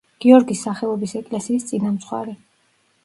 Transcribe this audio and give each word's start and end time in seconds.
გიორგის 0.23 0.63
სახელობის 0.67 1.13
ეკლესიის 1.21 1.67
წინამძღვარი. 1.73 2.35